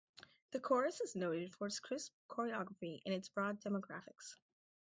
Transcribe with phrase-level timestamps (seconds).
[0.49, 4.33] The chorus is noted for its crisp choreography and its broad demographics.